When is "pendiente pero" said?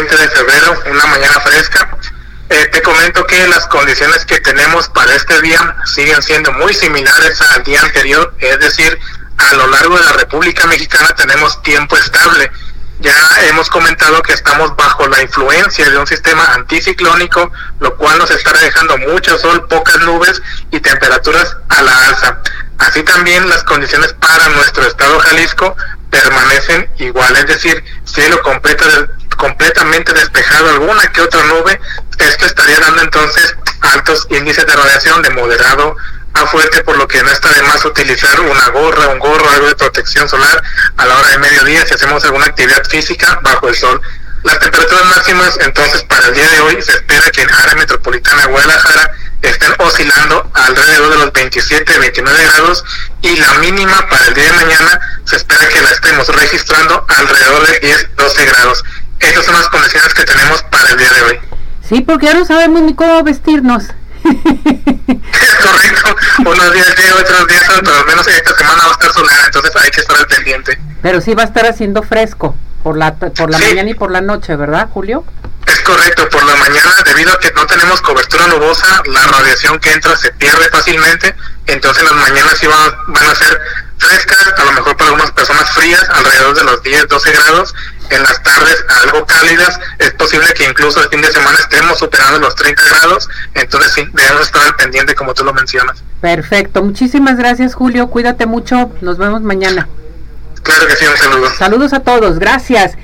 70.26-71.20